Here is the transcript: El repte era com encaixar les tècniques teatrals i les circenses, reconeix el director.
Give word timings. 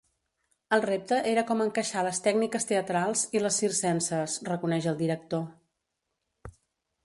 El 0.77 0.81
repte 0.85 1.19
era 1.31 1.43
com 1.49 1.61
encaixar 1.65 2.05
les 2.07 2.21
tècniques 2.29 2.67
teatrals 2.71 3.25
i 3.39 3.43
les 3.45 3.61
circenses, 3.65 4.41
reconeix 4.51 4.89
el 4.95 5.01
director. 5.05 5.49